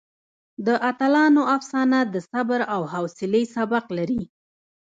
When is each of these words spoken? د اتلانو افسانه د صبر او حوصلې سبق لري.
د 0.67 0.67
اتلانو 0.89 1.41
افسانه 1.55 1.99
د 2.13 2.15
صبر 2.31 2.59
او 2.73 2.81
حوصلې 2.93 3.43
سبق 3.55 3.85
لري. 3.97 4.21